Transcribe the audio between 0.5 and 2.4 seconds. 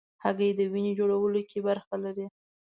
د وینې جوړولو کې برخه لري.